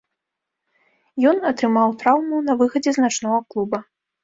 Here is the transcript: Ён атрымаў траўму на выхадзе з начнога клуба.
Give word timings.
Ён 1.33 1.37
атрымаў 1.51 1.95
траўму 2.01 2.41
на 2.49 2.57
выхадзе 2.65 2.91
з 2.99 3.07
начнога 3.07 3.39
клуба. 3.55 3.85